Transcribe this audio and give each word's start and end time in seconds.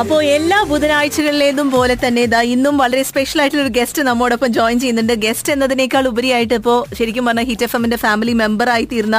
അപ്പോ 0.00 0.16
എല്ലാ 0.34 0.58
ബുധനാഴ്ചകളിലേതും 0.70 1.70
പോലെ 1.74 1.94
തന്നെ 2.04 2.20
ഇതാ 2.26 2.40
ഇന്നും 2.52 2.74
വളരെ 2.82 3.02
സ്പെഷ്യൽ 3.08 3.40
ആയിട്ടുള്ള 3.40 3.64
ഒരു 3.64 3.72
ഗസ്റ്റ് 3.78 4.02
നമ്മോടൊപ്പം 4.08 4.50
ജോയിൻ 4.56 4.76
ചെയ്യുന്നുണ്ട്. 4.82 5.12
ഗസ്റ്റ് 5.24 5.52
എന്നതിനേക്കാൾ 5.54 6.04
ഉപരിയായിട്ട് 6.12 6.54
ഇപ്പോൾ 6.60 6.78
ശരിക്കും 6.98 7.26
പറഞ്ഞാൽ 7.28 7.46
ഹിറ്റ് 7.50 7.66
എഫ് 7.66 7.76
എമ്മിന്റെ 7.76 7.98
ഫാമിലി 8.04 8.34
മെമ്പർ 8.42 8.70
ആയി 8.74 8.86
തീർന്ന 8.92 9.18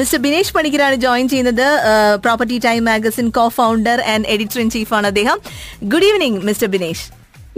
മിസ്റ്റർ 0.00 0.20
ബിനേഷ് 0.26 0.54
പണിക്കരാണ് 0.56 0.98
ജോയിൻ 1.06 1.26
ചെയ്യുന്നത് 1.32 1.66
property 2.26 2.58
time 2.68 2.84
magazine 2.90 3.28
co 3.38 3.46
founder 3.58 4.00
and 4.14 4.28
editor 4.36 4.60
in 4.64 4.70
ചീഫാണ് 4.76 5.08
അദ്ദേഹം. 5.12 5.38
Good 5.94 6.08
evening 6.10 6.40
mister 6.50 6.70
Binesh 6.76 7.04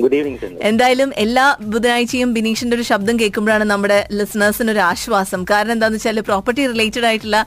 good 0.03 0.17
evening 0.19 0.39
എന്തായാലും 0.69 1.11
എല്ലാ 1.25 1.45
ബുധനാഴ്ചയും 1.73 2.31
ബിനീഷിന്റെ 2.37 2.75
ഒരു 2.77 2.85
ശബ്ദം 2.89 3.15
കേൾക്കുമ്പോഴാണ് 3.21 3.65
നമ്മുടെ 3.73 3.99
ലിസണേഴ്സിന് 4.19 4.71
ഒരു 4.75 4.81
ആശ്വാസം. 4.89 5.41
കാരണം 5.51 5.73
എന്താണെന്ന് 5.75 5.99
വെച്ചാൽ 5.99 6.19
പ്രോപ്പർട്ടി 6.29 6.63
റിലേറ്റഡ് 6.73 7.07
ആയിട്ടുള്ള 7.11 7.39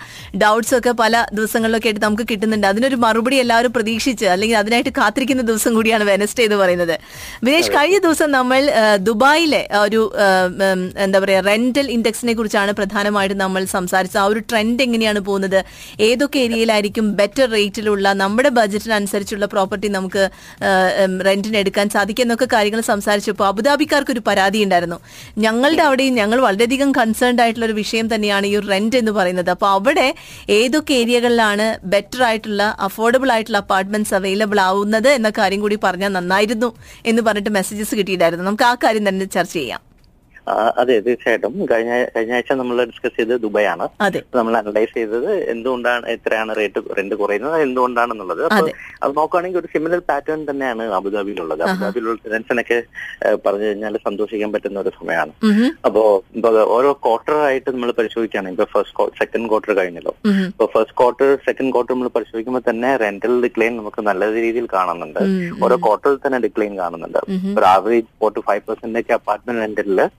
ഡൗട്ട്സ് 0.44 0.74
ഒക്കെ 0.78 0.92
പല 1.02 1.24
ദിവസങ്ങളിലൊക്കെ 1.38 1.90
ആയിട്ട് 1.90 2.04
നമുക്ക് 2.06 2.26
കിട്ടുന്നുണ്ട്. 2.30 2.68
അതിനൊരു 2.72 3.00
മറുപടി 3.06 3.38
എല്ലാവരും 3.44 3.74
പ്രതീക്ഷിച്ച് 3.78 4.28
അല്ലെങ്കിൽ 4.34 4.58
അതിനായിട്ട് 4.62 4.94
കാത്തിരിക്കുന്ന 5.00 5.44
ദിവസം 5.50 5.74
കൂടിയാണ് 5.78 6.06
വെനസ്ഡേ 6.12 6.46
എന്ന് 6.48 6.60
പറയുന്നത്. 6.62 6.96
ബിനേഷ് 7.48 7.74
കഴിഞ്ഞ 7.76 8.00
ദിവസം 8.08 8.32
നമ്മൾ 8.38 8.62
ദുബായിലെ 9.10 9.62
ഒരു 9.86 10.02
എന്താ 11.08 11.22
പറയാ 11.26 11.42
റെന്റൽ 11.50 11.90
ഇൻഡെക്സിനെ 11.98 12.36
കുറിച്ചാണ് 12.40 12.74
പ്രധാനമായിട്ടും 12.80 13.40
നമ്മൾ 13.46 13.62
സംസാരിച്ചത്. 13.76 14.22
ആ 14.24 14.28
ഒരു 14.32 14.44
ട്രെൻഡ് 14.50 14.82
എങ്ങനെയാണ് 14.88 15.24
പോകുന്നത്? 15.28 15.60
ഏതൊക്കെ 16.10 16.40
ഏരിയയിലായിരിക്കും 16.46 17.06
ബെറ്റർ 17.20 17.48
റേറ്റിലുള്ള 17.58 18.08
നമ്മുടെ 18.24 18.50
ബജറ്റിനനുസരിച്ചുള്ള 18.62 19.46
പ്രോപ്പർട്ടി 19.58 19.88
നമുക്ക് 20.00 20.26
റെന്റിന് 21.30 21.60
എടുക്കാൻ 21.66 21.88
സാധിക്കും 21.98 22.36
എന്നൊക്കെ 22.38 22.56
കാര്യങ്ങൾ 22.56 22.82
സംസാരിച്ചപ്പോൾ 22.90 23.46
അബുദാബിക്കാർക്ക് 23.52 24.12
ഒരു 24.16 24.22
പരാതി 24.28 24.60
ഉണ്ടായിരുന്നു. 24.66 24.98
ഞങ്ങളുടെ 25.46 25.84
അവിടെയും 25.88 26.14
ഞങ്ങൾ 26.22 26.38
വളരെയധികം 26.48 26.90
കൺസേൺഡ് 26.98 27.42
ആയിട്ടുള്ള 27.44 27.66
ഒരു 27.70 27.76
വിഷയം 27.80 28.08
തന്നെയാണ് 28.14 28.46
ഈ 28.52 28.54
റെന്റ് 28.74 29.00
എന്ന് 29.02 29.14
പറയുന്നത്. 29.18 29.50
അപ്പോൾ 29.56 29.70
അവിടെ 29.78 30.08
ഏതൊക്കെ 30.58 30.94
ഏരിയകളിലാണ് 31.02 31.66
ബെറ്റർ 31.96 32.22
ആയിട്ടുള്ള 32.30 32.64
അഫോർഡബിൾ 32.90 33.32
ആയിട്ടുള്ള 33.38 33.62
അപ്പാർട്ട്മെന്റ്സ് 33.64 34.16
അവൈലബിൾ 34.20 34.62
ആവുന്നത് 34.70 35.10
എന്ന 35.18 35.32
കാര്യം 35.42 35.64
കൂടി 35.66 35.80
പറഞ്ഞാൽ 35.88 36.14
നന്നായിരുന്നു 36.20 36.72
എന്ന് 37.12 37.24
പറഞ്ഞിട്ട് 37.30 37.54
മെസ്സേജസ് 37.60 37.96
കിട്ടിയിട്ടായിരുന്നു 38.02 38.48
നമുക്ക് 38.52 38.68
ആ 38.72 38.74
കാര്യം 38.86 39.06
തന്നെ 39.10 39.28
ചർച്ച 39.38 39.56
ചെയ്യാം. 39.58 39.87
അതെ 40.78 41.00
തീർച്ചയായിട്ടും. 41.00 41.68
കഴിഞ്ഞ 41.72 42.06
കഴിഞ്ഞ 42.16 42.34
ആഴ്ച 42.34 42.52
നമ്മൾ 42.52 42.84
ഡിസ്കസ് 42.84 43.18
ചെയ്തത് 43.18 43.42
ദുബായാണ്. 43.42 43.88
അതെ. 44.02 44.22
നമ്മൾ 44.36 44.58
അനലൈസ് 44.58 44.94
ചെയ്തത് 44.94 45.34
എന്തുകൊണ്ടാണ് 45.34 46.06
എത്രയാണ് 46.06 46.56
റേറ്റ് 46.56 46.98
റെന്റ് 46.98 47.16
കുറയുന്നത് 47.16 47.62
എന്തുകൊണ്ടാണെന്നുള്ളത്. 47.62 48.44
അപ്പൊ 48.44 48.56
അതെ. 48.56 48.74
നോക്കുകയാണെങ്കിൽ 49.08 49.60
ഒരു 49.60 49.68
സിമിലർ 49.68 50.00
പാറ്റേൺ 50.00 50.50
തന്നെയാണ് 50.50 50.84
അബുദാബിയിലുള്ളത്. 50.84 51.64
അബുദാബിയിലുള്ള 51.64 52.20
ടെനൻസിനൊക്കെ 52.26 52.84
പറഞ്ഞു 53.46 53.66
കഴിഞ്ഞാൽ 53.66 53.98
സന്തോഷിക്കാൻ 53.98 54.52
പറ്റുന്ന 54.52 54.80
ഒരു 54.80 54.90
സമയമാണ്. 54.90 55.32
അപ്പോ 55.86 56.24
ഇപ്പൊ 56.36 56.50
ഓരോ 56.50 56.94
ക്വാർട്ടർ 56.94 57.36
ആയിട്ട് 57.36 57.72
നമ്മൾ 57.72 57.92
പരിശോധിക്കുകയാണെങ്കിൽ 57.92 58.62
ഇപ്പൊ 58.62 58.82
ഫസ്റ്റ് 58.82 59.18
സെക്കൻഡ് 59.18 59.50
ക്വാർട്ടർ 59.50 59.74
കഴിഞ്ഞല്ലോ. 59.74 60.16
അപ്പൊ 60.26 60.46
ഇപ്പൊ 60.46 60.66
ഫസ്റ്റ് 60.66 60.98
ക്വാർട്ടർ 60.98 61.36
സെക്കൻഡ് 61.36 61.72
ക്വാർട്ടർ 61.72 61.94
നമ്മൾ 61.94 62.08
പരിശോധിക്കുമ്പോൾ 62.08 62.70
തന്നെ 62.70 62.96
റെന്റൽ 62.96 63.42
ഡിക്ലൈൻ 63.42 63.78
നമുക്ക് 63.78 64.02
നല്ല 64.02 64.32
രീതിയിൽ 64.32 64.68
കാണുന്നുണ്ട്. 64.74 65.20
ഓരോ 65.64 65.76
ക്വാർട്ടറിൽ 65.76 66.16
തന്നെ 66.16 66.40
ഡിക്ലൈൻ 66.40 66.78
കാണുന്നുണ്ട്. 66.78 67.18
ഒരു 67.60 67.66
average 67.66 68.06
four 68.20 68.34
two 68.36 68.40
five 68.40 68.62
percent 68.68 69.00
ഒക്കെ 69.00 69.14
അപ്പാർട്ട്മെന്റ് 69.14 69.62
റെന്റിൽ 69.62 70.10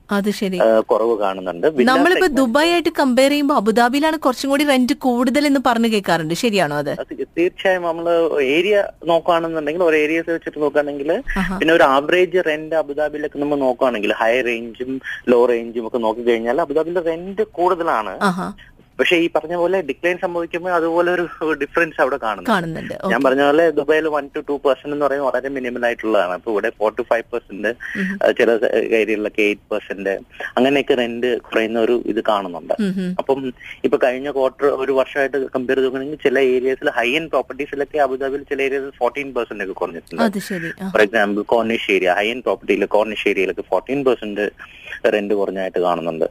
കുറവ് 0.91 1.15
കാണുന്നുണ്ട്. 1.23 1.67
നമ്മളിപ്പോ 1.91 2.29
ദുബായ് 2.41 2.71
ആയിട്ട് 2.75 2.93
കമ്പയർ 3.01 3.31
ചെയ്യുമ്പോൾ 3.33 3.57
അബുദാബിയിലാണ് 3.63 4.19
കുറച്ചും 4.27 4.51
കൂടി 4.53 4.65
റെന്റ് 4.73 4.95
കൂടുതൽ 5.07 5.43
എന്ന് 5.51 5.61
പറഞ്ഞു 5.69 5.91
കേൾക്കാറുണ്ട്. 5.95 6.35
ശരിയാണോ 6.45 6.77
അത്? 6.83 6.93
തീർച്ചയായും 7.39 7.85
നമ്മൾ 7.91 8.07
ഏരിയ 8.57 8.77
നോക്കുകയാണെന്നുണ്ടെങ്കിൽ 9.13 9.85
ഒരു 9.89 9.99
ഏരിയ 10.05 10.19
വെച്ചിട്ട് 10.29 10.59
നോക്കുകയാണെങ്കിൽ 10.65 11.13
പിന്നെ 11.61 11.75
ഒരു 11.79 11.87
ആവറേജ് 11.97 12.41
റെന്റ് 12.51 12.77
അബുദാബിയിലൊക്കെ 12.83 13.39
നമ്മൾ 13.45 13.59
നോക്കുകയാണെങ്കിൽ 13.67 14.13
ഹൈ 14.23 14.35
റേഞ്ചും 14.51 14.91
ലോ 15.33 15.41
റേഞ്ചും 15.53 15.87
ഒക്കെ 15.91 16.01
നോക്കി 16.07 16.25
കഴിഞ്ഞാൽ 16.31 16.61
അബുദാബിയിലെ 16.67 17.05
റെന്റ് 17.11 17.45
കൂടുതലാണ്. 17.59 18.15
പക്ഷെ 18.99 19.17
ഈ 19.25 19.27
പറഞ്ഞ 19.35 19.55
പോലെ 19.63 19.79
ഡിക്ലൈൻ 19.89 20.17
സംഭവിക്കുമ്പോൾ 20.23 20.73
അതുപോലെ 20.79 21.09
ഒരു 21.17 21.25
ഡിഫറൻസ് 21.63 21.99
അവിടെ 22.05 22.19
കാണുന്നു 22.25 22.49
കാണുന്നുണ്ട്. 22.53 22.95
ഞാൻ 23.13 23.21
പറഞ്ഞ 23.27 23.43
പോലെ 23.49 23.65
ദുബായിൽ 23.79 24.07
വൺ 24.15 24.25
ടു 24.35 24.41
ടു 24.49 24.55
പെർസെന്റ് 24.65 24.95
എന്ന് 24.95 25.05
പറയുന്നത് 25.07 25.29
വളരെ 25.29 25.49
മിനിമൽ 25.57 25.85
ആയിട്ടുള്ളതാണ്. 25.89 26.35
അപ്പൊ 26.39 26.49
ഇവിടെ 26.55 26.71
ഫോർ 26.79 26.91
ടു 26.99 27.05
ഫൈവ് 27.11 27.27
പെർസെന്റ്. 27.35 27.71
ചില 28.39 28.49
ഏരിയകളിലൊക്കെ 29.01 29.43
എയ്റ്റ് 29.49 29.67
പെർസെന്റ് 29.73 30.15
അങ്ങനെയൊക്കെ 30.57 30.97
റെന്റ് 31.03 31.31
കുറയുന്ന 31.49 31.79
ഒരു 31.87 31.97
ഇത് 32.13 32.21
കാണുന്നുണ്ട്. 32.31 32.75
അപ്പം 33.23 33.39
ഇപ്പൊ 33.89 33.99
കഴിഞ്ഞ 34.07 34.29
ക്വാർട്ടർ 34.39 34.67
ഒരു 34.83 34.95
വർഷമായിട്ട് 35.01 35.39
കമ്പയർ 35.55 35.79
ചെയ്ത് 35.79 35.89
നോക്കുകയാണെങ്കിൽ 35.89 36.23
ചില 36.27 36.39
ഏരിയസിൽ 36.57 36.91
ഹൈ 36.99 37.09
എൻഡ് 37.21 37.33
പ്രോപ്പർട്ടീസിലൊക്കെ 37.35 38.01
അബുദാബിയിൽ 38.07 38.45
ചില 38.53 38.61
ഏരിയസിൽ 38.69 38.93
ഫോർട്ടീൻ 39.01 39.31
പെർസെന്റ് 39.39 39.65
ഒക്കെ 39.67 39.77
കുറഞ്ഞിട്ടുണ്ട്. 39.83 40.41
For 40.97 41.03
example 41.07 41.45
Corniche 41.55 41.89
area 41.99 42.11
high 42.21 42.27
end 42.35 42.47
പ്രോപ്പർട്ടിയിൽ 42.49 42.85
Corniche 42.97 43.27
ഏരിയയിലൊക്കെ 43.33 43.67
ഫോർട്ടീൻ 43.73 44.03
പെർസെന്റ് 44.11 44.47
റെന്റ് 45.15 45.35
കുറഞ്ഞായിട്ട് 45.41 45.81
കാണുന്നുണ്ട്. 45.87 46.27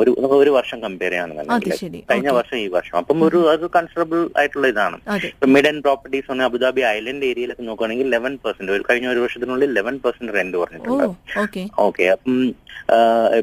ഒരു 0.00 0.10
ഒരു 0.42 0.52
വർഷം 0.58 0.78
കമ്പയർ 0.84 1.12
അത് 1.12 1.14
ചെയ്യാണെന്നുണ്ടെങ്കിൽ 1.14 2.02
കഴിഞ്ഞ 2.10 2.30
വർഷം 2.38 2.56
ഈ 2.64 2.66
വർഷം. 2.76 2.96
അപ്പം 3.02 3.18
ഒരു 3.28 3.40
അത് 3.54 3.64
കൺസിഡറബിൾ 3.76 4.20
ആയിട്ടുള്ള 4.40 4.66
ഇതാണ്. 4.74 4.98
ഇപ്പൊ 5.32 5.48
മിഡ് 5.54 5.70
ആൻഡ് 5.70 5.82
പ്രോപ്പർട്ടീസ് 5.86 6.26
പറഞ്ഞാൽ 6.28 6.48
അബുദാബി 6.50 6.84
ഐലൻഡ് 6.96 7.26
ഏരിയയിലൊക്കെ 7.30 7.64
നോക്കുകയാണെങ്കിൽ 7.70 8.08
ലെവൻ 8.16 8.34
പെർസെന്റ് 8.44 8.74
ഒരു 8.76 8.84
കഴിഞ്ഞ 8.90 9.08
ഒരു 9.14 9.24
വർഷത്തിനുള്ളിൽ 9.24 9.72
ലെവൻ 9.78 9.96
പെർസെന്റ് 10.06 10.36
റെന്റ് 10.38 10.56
കുറഞ്ഞിട്ടുണ്ട്. 10.62 11.04
ഓക്കെ. 11.86 12.06
അപ്പം 12.16 12.36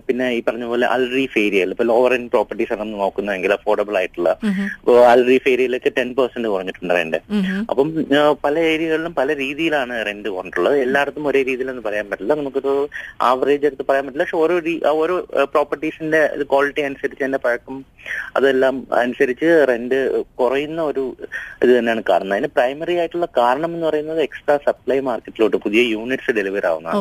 പിന്നെ 0.08 0.26
ഈ 0.36 0.40
പറഞ്ഞ 0.48 0.66
പോലെ 0.72 0.86
അൽറീഫ് 0.96 1.38
ഏരിയയിൽ 1.46 1.72
ഇപ്പൊ 1.74 1.86
ലോവർ 1.90 2.12
എൻഡ് 2.18 2.30
പ്രോപ്പർട്ടീസ് 2.34 2.72
ആണ് 2.74 2.82
നമ്മൾ 2.82 3.00
നോക്കുന്നതെങ്കിൽ 3.04 3.54
അഫോർഡബിൾ 3.56 3.96
ആയിട്ടുള്ള 4.02 4.30
അൽ 5.14 5.14
അൽറീഫ് 5.14 5.48
ഏരിയയിലൊക്കെ 5.54 5.92
ടെൻ 5.98 6.10
പെർസെന്റ് 6.20 6.52
കുറഞ്ഞിട്ടുണ്ട് 6.54 6.94
റെന്റ് 6.98 7.20
അപ്പം 7.72 7.90
പല 8.46 8.56
ഏരിയകളിലും 8.74 9.14
പല 9.20 9.36
രീതിയിലാണ് 9.42 9.94
റെന്റ് 10.08 10.30
കുറഞ്ഞിട്ടുള്ളത്. 10.36 10.78
എല്ലായിടത്തും 10.86 11.28
ഒരേ 11.32 11.42
രീതിയിലൊന്നും 11.50 11.86
പറയാൻ 11.88 12.06
പറ്റില്ല. 12.12 12.34
നമുക്കൊരു 12.42 12.74
ആവറേജ് 13.30 13.68
എടുത്ത് 13.70 13.86
പറയാൻ 13.90 14.06
പറ്റില്ല. 14.06 14.26
പക്ഷെ 14.26 14.40
ഓരോ 14.44 14.53
രീ- 14.60 14.86
ആ 14.86 14.90
ഓരോ 14.90 15.28
പ്രോപ്പർട്ടീസിന്റെ 15.44 16.22
ക്വാളിറ്റി 16.44 16.82
അനുസരിച്ച് 16.82 17.24
അതിന്റെ 17.24 17.38
പഴക്കം. 17.38 17.86
അതെല്ലാം 18.36 18.88
അനുസരിച്ച് 18.94 19.66
റെന്റ് 19.68 20.00
കുറയുന്ന 20.36 20.82
ഒരു 20.82 21.16
ഇത് 21.64 21.78
തന്നെയാണ് 21.78 22.04
കാരണം. 22.10 22.34
അതിന് 22.34 22.48
പ്രൈമറി 22.48 22.96
ആയിട്ടുള്ള 22.96 23.26
കാരണം 23.38 23.66
എന്ന് 23.66 23.88
പറയുന്നത് 23.88 24.22
എക്സ്ട്രാ 24.22 24.58
സപ്ലൈ 24.58 25.00
മാർക്കറ്റിലോട്ട് 25.00 25.58
പുതിയ 25.58 25.82
യൂണിറ്റ്സ് 25.82 26.32
ഡെലിവർ 26.32 26.66
ആവുന്നതാണ്. 26.66 26.98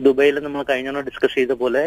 ദുബൈയിൽ 0.00 0.38
നമ്മൾ 0.38 0.62
കഴിഞ്ഞ 0.62 1.00
ഡിസ്കസ് 1.00 1.34
ചെയ്ത 1.34 1.52
പോലെ 1.52 1.84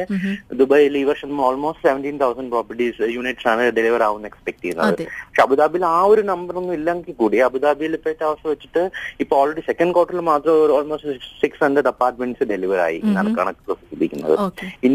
ദുബൈയിൽ 0.54 0.98
ഈ 0.98 1.04
വർഷം 1.04 1.42
almost 1.42 1.88
seventeen 1.88 2.20
thousand 2.20 2.50
properties 2.50 3.02
units 3.10 3.48
ആണ് 3.48 3.72
ഡെലിവർ 3.72 4.04
ആവുന്ന 4.04 4.28
എക്സ്പെക്ട് 4.28 4.62
ചെയ്യുന്നത്. 4.62 4.88
പക്ഷെ 5.28 5.42
അബുദാബിയിൽ 5.42 5.86
ആ 5.86 6.02
ഒരു 6.04 6.22
നമ്പർ 6.22 6.56
ഒന്നും 6.56 6.74
ഇല്ലെങ്കിൽ 6.74 7.14
കൂടി 7.14 7.38
അബുദാബിയിൽ 7.38 7.94
ഇപ്പോഴത്തെ 7.94 8.24
അവസ്ഥ 8.24 8.48
വെച്ചിട്ട് 8.48 8.84
ഇപ്പൊ 9.20 9.38
ഓൾറെഡി 9.38 9.62
സെക്കൻഡ് 9.62 9.94
ക്വാർട്ടറിൽ 9.94 10.20
മാത്രം 10.22 10.74
almost 10.74 11.10
six 11.42 11.64
hundred 11.64 11.88
apartments 11.88 12.44
deliver 12.44 12.80
ആയി 12.80 13.02
എന്നാണ് 13.04 13.38
കണക്ക് 13.38 13.66
പ്രസിദ്ധിക്കുന്നത് 13.68 14.36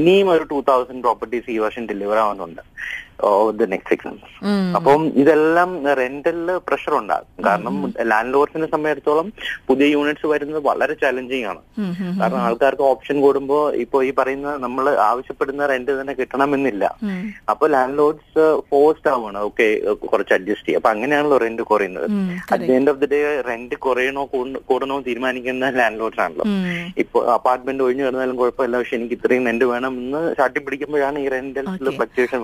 ഇനിയും 0.03 0.29
ഒരു 0.31 0.45
ടൂ 0.53 0.59
തൗസൻഡ് 0.71 1.03
പ്രോപ്പർട്ടീസ് 1.07 1.51
ഈ 1.57 1.59
വർഷം 1.65 1.83
ഡെലിവർ 1.91 2.19
ആവുന്നുണ്ട്. 2.25 2.63
ദ 3.61 3.67
നെക്സ്റ്റ് 3.73 3.91
സിക്സ് 3.93 4.07
മന്ത്സ് 4.09 4.31
അപ്പം 4.77 5.03
ഇതെല്ലാം 5.23 5.71
റെന്റലിൽ 6.01 6.49
പ്രഷർ 6.69 6.95
ഉണ്ടാകും. 7.01 7.29
കാരണം 7.47 7.77
ലാൻഡ് 8.13 8.33
ലോഡ്സിനെ 8.35 8.67
സംബന്ധിച്ചിടത്തോളം 8.73 9.29
പുതിയ 9.69 9.87
യൂണിറ്റ്സ് 9.95 10.29
വരുന്നത് 10.33 10.61
വളരെ 10.69 10.95
ചലഞ്ചിങ് 11.03 11.47
ആണ്. 11.53 11.61
കാരണം 12.21 12.41
ആൾക്കാർക്ക് 12.47 12.85
ഓപ്ഷൻ 12.93 13.17
കൂടുമ്പോൾ 13.25 13.63
ഇപ്പൊ 13.85 13.99
ഈ 14.09 14.11
പറയുന്ന 14.21 14.57
നമ്മൾ 14.65 14.85
ആവശ്യപ്പെടുന്ന 15.11 15.69
റെന്റ് 15.73 15.99
തന്നെ 16.01 16.15
കിട്ടണമെന്നില്ല. 16.21 16.85
അപ്പൊ 17.55 17.65
ലാൻഡ് 17.75 17.99
ലോഡ്സ് 18.01 18.47
ഫോഴ്സ്ഡ് 18.71 19.11
ആവാണ് 19.15 19.41
ഓക്കെ 19.49 19.69
കുറച്ച് 20.13 20.35
അഡ്ജസ്റ്റ് 20.39 20.67
ചെയ്യുക 20.67 20.83
അപ്പൊ 20.83 20.91
അങ്ങനെയാണല്ലോ 20.95 21.39
റെന്റ് 21.45 21.69
കുറയുന്നത്. 21.73 22.09
At 22.53 22.63
the 22.69 22.75
end 22.79 22.93
of 22.95 23.01
the 23.05 23.11
day 23.15 23.21
rent 23.51 23.79
കുറയണോ 23.87 24.25
കൂടണോ 24.71 24.99
തീരുമാനിക്കുന്ന 25.09 25.71
ലാൻഡ് 25.81 26.01
ലോഡ്സ് 26.03 26.23
ആണല്ലോ 26.27 26.47
ഇപ്പൊ 27.05 27.19
അപ്പാർട്ട്മെന്റ് 27.37 27.85
ഒഴിഞ്ഞു 27.87 28.05
കിടന്നാലും 28.07 28.37
കുഴപ്പമില്ല. 28.43 28.77
പക്ഷെ 28.83 28.97
എനിക്ക് 29.01 29.17
ഇത്രയും 29.21 29.47
റെന്റ് 29.51 29.69
വേണം 29.73 29.95
എന്ന് 30.03 30.23
ചാട്ടി 30.41 30.61
പിടിക്കുമ്പോഴാണ് 30.67 31.19
ഈ 31.25 31.29
റെന്റൽ. 31.37 31.67
ഫ്ലക്ച്വേഷൻ 31.99 32.39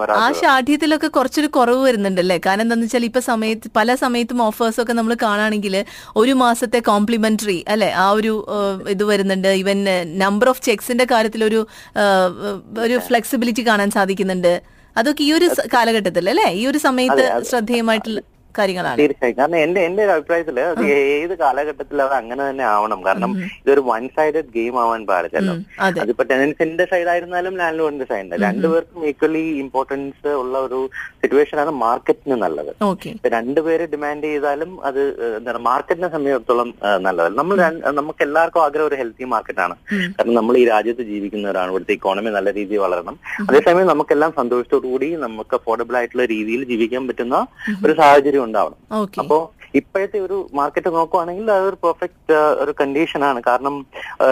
ആ 0.48 0.56
വരാത്തത് 0.58 0.78
ഷാഠ്യത്തിലൊക്കെ 0.78 1.08
കുറച്ചൊരു 1.16 1.48
കുറവ് 1.56 1.80
വരുന്നുണ്ടല്ലേ? 1.86 2.36
കാരണം 2.46 2.62
എന്താന്ന് 2.64 2.86
വെച്ചാൽ 2.86 3.04
ഇപ്പൊ 3.08 3.20
സമയത്ത് 3.30 3.66
പല 3.78 3.94
സമയത്തും 4.02 4.38
ഓഫേഴ്സ് 4.42 4.78
ഒക്കെ 4.82 4.94
നമ്മൾ 4.98 5.14
കാണുകയാണെങ്കിൽ 5.22 5.74
ഒരു 6.20 6.32
മാസത്തെ 6.42 6.78
കോംപ്ലിമെന്ററി 6.90 7.58
അല്ലെ? 7.72 7.90
ആ 8.04 8.06
ഒരു 8.18 8.32
ഇത് 8.94 9.04
വരുന്നുണ്ട്. 9.10 9.48
ഈവൻ 9.62 9.78
നമ്പർ 10.24 10.48
ഓഫ് 10.52 10.62
ചെക്സിന്റെ 10.68 11.06
കാര്യത്തിൽ 11.12 11.42
ഒരു 11.50 11.60
ഒരു 12.86 12.96
ഫ്ലെക്സിബിലിറ്റി 13.08 13.64
കാണാൻ 13.70 13.90
സാധിക്കുന്നുണ്ട്. 13.98 14.52
അതൊക്കെ 14.96 15.22
ഈ 15.28 15.30
ഒരു 15.38 15.48
കാലഘട്ടത്തിൽ 15.74 16.24
അല്ലെ 16.32 16.48
ഈ 16.60 16.62
ഒരു 16.70 16.78
സമയത്ത്. 16.88 17.26
ശ്രദ്ധേയമായിട്ടുള്ള 17.50 18.20
കാര്യങ്ങളാണ്. 18.60 18.98
തീർച്ചയായും. 19.00 19.36
കാരണം 19.40 19.58
എന്റെ 19.64 19.80
എന്റെ 19.88 20.02
ഒരു 20.06 20.12
അഭിപ്രായത്തിൽ 20.16 20.56
അത് 20.70 20.82
ഏത് 20.98 21.34
കാലഘട്ടത്തിൽ 21.42 22.02
അത് 22.06 22.14
അങ്ങനെ 22.20 22.42
തന്നെ 22.48 22.64
ആവണം. 22.74 23.00
കാരണം 23.08 23.32
ഇതൊരു 23.62 23.84
വൺ 23.90 24.04
സൈഡഡ് 24.16 24.50
ഗെയിം 24.56 24.76
ആവാൻ 24.84 25.02
പാടില്ലല്ലോ. 25.10 25.54
അതിപ്പോ 26.02 26.26
ടെനൻസിന്റെ 26.32 26.86
സൈഡ് 26.92 27.10
ആയിരുന്നാലും 27.14 27.56
ലാൻഡ് 27.62 27.80
ലോണിന്റെ 27.80 28.08
സൈഡ് 28.12 28.40
രണ്ടുപേർക്കും 28.46 29.06
ഈക്വലി 29.10 29.44
ഇമ്പോർട്ടൻസ് 29.64 30.32
ഉള്ള 30.42 30.54
ഒരു 30.68 30.80
സിറ്റുവേഷൻ 31.20 31.58
ആണ് 31.64 31.72
മാർക്കറ്റിന് 31.84 32.36
നല്ലത്. 32.44 32.72
രണ്ടുപേര് 33.36 33.84
ഡിമാൻഡ് 33.92 34.28
ചെയ്താലും 34.32 34.70
അത് 34.88 35.00
എന്താണ് 35.38 35.60
മാർക്കറ്റിനെ 35.68 36.08
സംബന്ധിച്ചിടത്തോളം 36.14 36.68
നല്ലതല്ല 37.06 37.36
നമ്മൾ 37.40 37.56
നമുക്ക് 38.00 38.22
എല്ലാവർക്കും 38.26 38.62
ആഗ്രഹം 38.66 38.88
ഒരു 38.90 38.98
ഹെൽത്തി 39.00 39.24
മാർക്കറ്റാണ് 39.34 39.74
കാരണം 40.16 40.34
നമ്മൾ 40.38 40.56
ഈ 40.62 40.64
രാജ്യത്ത് 40.72 41.04
ജീവിക്കുന്നവരാണ്. 41.12 41.70
ഇവിടുത്തെ 41.72 41.94
ഇക്കോണമി 41.98 42.30
നല്ല 42.36 42.48
രീതിയിൽ 42.58 42.82
വളരണം. 42.84 43.16
അതേസമയം 43.48 43.90
നമുക്കെല്ലാം 43.92 44.32
സന്തോഷത്തോടു 44.40 44.86
കൂടി 44.92 45.08
നമുക്ക് 45.24 45.54
അഫോർഡബിൾ 45.58 45.96
ആയിട്ടുള്ള 46.00 46.26
രീതിയിൽ 46.34 46.62
ജീവിക്കാൻ 46.72 47.02
പറ്റുന്ന 47.08 47.36
ഒരു 47.84 47.92
സാഹചര്യം 48.00 48.46
ഉണ്ടാവണം. 48.48 48.80
അപ്പോ 49.22 49.38
ഇപ്പോഴത്തെ 49.78 50.18
ഒരു 50.26 50.36
മാർക്കറ്റ് 50.58 50.90
നോക്കുവാണെങ്കിൽ 50.96 51.46
അതൊരു 51.54 51.78
പെർഫെക്റ്റ് 51.84 52.36
ഒരു 52.62 52.72
കണ്ടീഷൻ 52.78 53.22
ആണ്. 53.30 53.38
കാരണം 53.48 53.74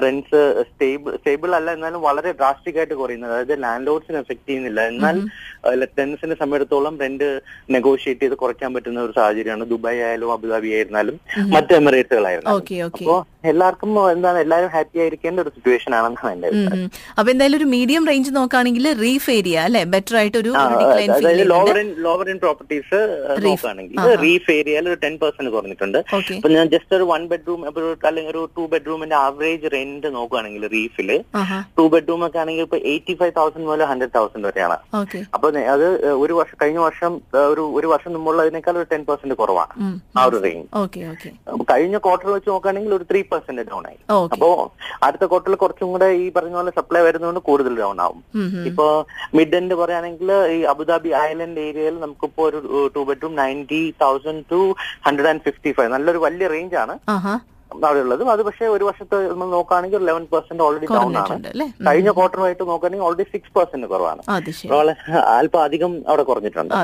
റെന്റ്സ് 0.04 0.40
സ്റ്റേബിൾ 0.68 1.10
സ്റ്റേബിൾ 1.18 1.50
അല്ല 1.58 1.68
എന്നാലും 1.76 2.00
വളരെ 2.08 2.30
ഡ്രാസ്റ്റിക് 2.38 2.78
ആയിട്ട് 2.80 2.96
കുറയുന്നത്. 3.00 3.32
അതായത് 3.34 3.62
ലാൻഡ് 3.64 3.86
ലോഡ്സിന് 3.88 4.20
എഫക്ട് 4.22 4.46
ചെയ്യുന്നില്ല. 4.48 4.80
എന്നാൽ 4.92 5.16
ടെൻസിനെ 5.98 6.34
സംബന്ധിച്ചിടത്തോളം 6.40 6.94
റെന്റ് 7.04 7.28
നെഗോഷിയേറ്റ് 7.76 8.24
ചെയ്ത് 8.24 8.36
കുറയ്ക്കാൻ 8.42 8.70
പറ്റുന്ന 8.74 9.06
ഒരു 9.06 9.14
സാഹചര്യമാണ് 9.18 9.70
ദുബായ് 9.74 10.00
ആയാലും 10.06 10.32
അബുദാബി 10.36 10.70
ആയിരുന്നാലും 10.76 11.18
മറ്റ് 11.54 11.74
ഓക്കെ 12.56 12.76
അപ്പോ 12.86 13.16
എല്ലാവർക്കും 13.52 13.90
എന്താണ് 14.14 14.38
എല്ലാവരും 14.44 14.70
ഹാപ്പി 14.74 14.98
ആയിരിക്കേണ്ട 15.04 15.38
ഒരു 15.44 15.50
സിറ്റുവേഷൻ 15.56 15.92
ആണെന്നാണ് 15.98 16.32
എന്റെ. 16.34 16.48
അപ്പൊ 17.18 17.28
എന്തായാലും 17.34 17.58
ഒരു 17.60 17.68
മീഡിയം 17.74 18.02
റേഞ്ച് 18.10 18.30
നോക്കുകയാണെങ്കിൽ 18.38 18.86
റീഫ് 19.02 19.28
ഏരിയ 19.36 19.56
അല്ലെ? 19.68 19.82
ബെറ്റർ 19.94 20.16
ആയിട്ട് 20.20 20.38
ഒരു 20.42 20.52
അതായത് 20.58 21.42
lower 21.52 21.78
in 21.82 21.88
lower 22.06 22.28
in 22.34 22.38
properties 22.44 23.00
നോക്കുകയാണെങ്കിൽ 23.46 23.98
റീഫ് 24.24 24.50
ഏരിയയിൽ 24.58 24.86
ഒരു 24.92 24.98
ടെൻ 25.04 25.16
പെർസെന്റ് 25.22 25.52
കുറഞ്ഞിട്ടുണ്ട്. 25.56 25.98
അപ്പൊ 26.38 26.50
ഞാൻ 26.56 26.66
ജസ്റ്റ് 26.74 26.96
ഒരു 26.98 27.06
വൺ 27.12 27.24
ബെഡ്റൂം 27.32 27.62
അല്ലെങ്കിൽ 27.68 28.30
ഒരു 28.34 28.42
ടു 28.56 28.64
ബെഡ്റൂമിന്റെ 28.74 29.16
ആവറേജ് 29.26 29.72
റെന്റ് 29.76 30.08
നോക്കുകയാണെങ്കിൽ 30.18 30.64
റീഫിൽ 30.76 31.10
ടു 31.78 31.86
ബെഡ്റൂം 31.94 32.22
ഒക്കെ 32.28 32.40
ആണെങ്കിൽ 32.44 32.64
ഇപ്പൊ 32.68 32.80
എയ്റ്റി 32.92 33.16
ഫൈവ് 33.20 33.34
തൗസൻഡ് 33.38 33.66
മുതൽ 33.70 33.84
ഹൺഡ്രഡ് 33.92 34.14
തൗസൻഡ് 34.18 34.46
വരെയാണ്. 34.50 34.76
അപ്പൊ 35.36 35.46
അത് 35.74 35.86
ഒരു 36.24 36.34
വർഷം 36.40 36.56
കഴിഞ്ഞ 36.62 36.80
വർഷം 36.86 37.12
ഒരു 37.52 37.62
ഒരു 37.78 37.88
വർഷം 37.92 38.10
മുമ്പുള്ളതിനേക്കാൾ 38.16 38.76
ഒരു 38.80 38.88
ടെൻ 38.92 39.02
പെർസെന്റ് 39.08 39.36
കുറവാണ് 39.40 39.74
ആ 40.18 40.24
ഒരു 40.30 40.38
റേഞ്ച് 40.46 40.68
കഴിഞ്ഞ 41.70 41.96
ക്വാർട്ടർ 42.06 42.28
വെച്ച് 42.34 42.48
നോക്കുകയാണെങ്കിൽ 42.52 42.92
ഒരു 42.98 43.04
ത്രീ 43.10 43.20
പെർസെന്റ് 43.36 43.66
ഡൗൺ 43.70 43.86
ആയി. 43.90 43.98
അപ്പോ 44.34 44.50
അടുത്ത 45.06 45.24
ക്വാർട്ടറിൽ 45.30 45.58
കുറച്ചും 45.62 45.90
കൂടെ 45.94 46.10
ഈ 46.22 46.26
പറഞ്ഞ 46.36 46.54
പോലെ 46.60 46.72
സപ്ലൈ 46.78 47.02
വരുന്നതുകൊണ്ട് 47.08 47.42
കൂടുതൽ 47.50 47.74
ഡൗൺ 47.82 47.98
ആവും. 48.06 48.22
ഇപ്പോ 48.70 48.86
മിഡ് 49.38 49.56
എൻഡ് 49.60 49.74
പറയുകയാണെങ്കിൽ 49.80 50.30
ഈ 50.56 50.60
അബുദാബി 50.74 51.12
ഐലൻഡ് 51.28 51.64
ഏരിയയിൽ 51.68 51.96
നമുക്കിപ്പോ 52.04 52.44
ഒരു 52.50 52.60
two 52.96 53.02
bedroom 53.10 53.34
ninety 53.42 53.82
thousand 54.04 54.44
two 54.54 54.60
hundred 55.08 55.30
and 55.32 55.44
fifty 55.48 55.72
five 55.78 55.92
നല്ലൊരു 55.96 56.22
വലിയ 56.26 56.48
റേഞ്ച് 56.56 56.78
ആണ്. 56.84 56.96
അവിടെ 57.84 58.00
ഉള്ളത് 58.04 58.22
അത് 58.34 58.42
പക്ഷേ 58.48 58.66
ഒരു 58.76 58.84
വർഷത്തെ 58.88 59.16
നമ്മൾ 59.30 59.46
നോക്കുകയാണെങ്കിൽ 59.56 60.00
ലെവൻ 60.08 60.24
പെർസെന്റ് 60.32 60.62
ഓൾറെഡി 60.66 60.86
ഡൗൺ 60.92 61.16
ആണ്. 61.22 61.36
കഴിഞ്ഞ 61.88 62.10
ക്വാർട്ടറുമായിട്ട് 62.18 62.64
നോക്കുകയാണെങ്കിൽ 62.70 63.06
ഓൾറെഡി 63.08 63.26
സിക്സ് 63.34 63.52
പെർസെന്റ് 63.56 63.86
കുറവാണ്. 63.92 64.22
അല്പം 65.38 65.60
അധികം 65.66 65.92
അവിടെ 66.10 66.24
കുറഞ്ഞിട്ടുണ്ട്. 66.30 66.74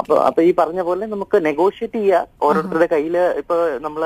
അപ്പൊ 0.00 0.14
അപ്പൊ 0.28 0.40
ഈ 0.48 0.60
പറഞ്ഞ 0.60 0.80
പോലെ 0.88 1.06
നമുക്ക് 1.14 1.36
നെഗോഷിയേറ്റ് 1.48 1.98
ചെയ്യുക 2.00 2.44
ഓരോരുത്തരുടെ 2.48 2.88
കയ്യിൽ 2.94 3.16
ഇപ്പൊ 3.42 3.56
നമ്മൾ 3.86 4.02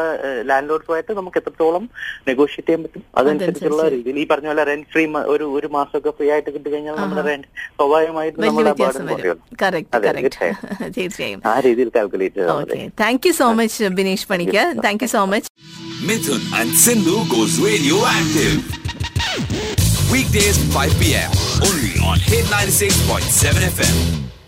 ലാൻഡ് 0.50 0.71
ലോഡ്സുമായിട്ട് 0.73 1.12
നമുക്ക് 1.21 1.41
എത്രത്തോളം 1.43 1.85
നെഗോഷിയേറ്റ് 2.31 2.69
ചെയ്യാൻ 2.71 2.82
പറ്റും? 2.87 3.05
അതനുസരിച്ചുള്ള 3.21 3.82
രീതിയിൽ. 3.97 4.17
ഈ 4.23 4.27
പറഞ്ഞ 4.32 4.49
പോലെ 4.53 4.65
റെന്റ് 4.71 4.88
ഫ്രീ 4.94 5.05
ഒരു 5.35 5.44
ഒരു 5.59 5.71
മാസമൊക്കെ 5.77 6.12
ഫ്രീ 6.19 6.29
ആയിട്ട് 6.37 6.50
കിട്ടി 6.56 6.69
കഴിഞ്ഞാൽ 6.71 6.97
നമ്മുടെ 7.03 7.25
റെന്റ് 7.31 7.47
സ്വാഭാവികമായിട്ടും 7.79 8.41
നമ്മുടെ 8.47 8.69
തീർച്ചയായും. 10.97 11.41
ആ 11.50 11.55
രീതിയിൽ 11.67 11.88
calculate 11.97 12.43
thank 13.03 13.27
you 13.29 13.32
so 13.41 13.49
much 13.61 13.91
Bineesh 14.00 14.27
Panicker. 14.32 14.67
Thank 14.87 15.03
you 15.05 15.09
so 15.15 15.23
much 15.32 15.50
Mithun 16.00 16.41
and 16.55 16.70
Sindhu 16.70 17.29
goes 17.29 17.61
radio 17.61 17.97
active. 18.05 18.64
Weekdays 20.11 20.56
5 20.73 20.99
p.m. 20.99 21.31
Only 21.62 22.00
on 22.02 22.19
Hit 22.19 22.47
96.7 22.47 23.20
FM. 23.69 24.39